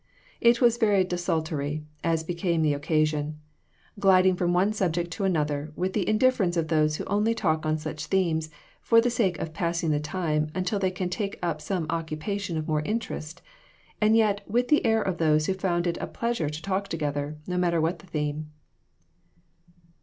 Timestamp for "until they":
10.55-10.89